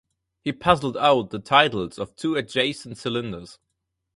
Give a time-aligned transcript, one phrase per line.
[0.43, 3.59] He puzzled out the titles of two adjacent cylinders.